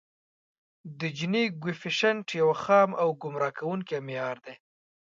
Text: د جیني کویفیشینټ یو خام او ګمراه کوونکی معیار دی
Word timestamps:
د 0.99 1.01
جیني 1.17 1.45
کویفیشینټ 1.61 2.25
یو 2.41 2.49
خام 2.63 2.89
او 3.01 3.09
ګمراه 3.21 3.53
کوونکی 3.59 3.97
معیار 4.07 4.37
دی 4.45 4.55